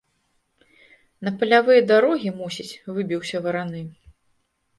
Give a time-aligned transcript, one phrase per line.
[1.27, 3.81] На палявыя дарогі, мусіць, выбіўся вараны.